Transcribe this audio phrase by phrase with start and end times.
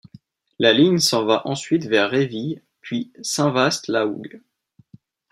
[0.57, 4.41] La ligne s'en va ensuite vers Réville puis Saint-Vaast-la-Hougue.